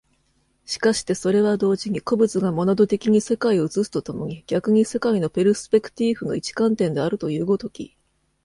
[0.65, 7.95] しかしてそれは同時に個物がモナド的に世界を映すと共に逆に世界のペルスペクティーフの一観点であるという如き、